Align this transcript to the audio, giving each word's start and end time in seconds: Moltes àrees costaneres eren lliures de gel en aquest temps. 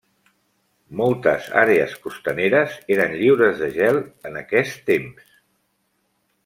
Moltes 1.01 1.49
àrees 1.63 1.93
costaneres 2.07 2.79
eren 2.97 3.15
lliures 3.21 3.63
de 3.63 3.69
gel 3.79 4.01
en 4.31 4.43
aquest 4.45 4.81
temps. 4.93 5.37